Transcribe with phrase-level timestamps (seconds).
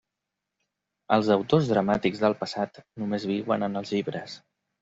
[1.17, 4.41] Els autors dramàtics del passat només viuen en els llibres.